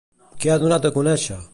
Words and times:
Què 0.45 0.51
ha 0.53 0.57
donat 0.65 0.89
a 0.89 0.93
conèixer? 0.99 1.41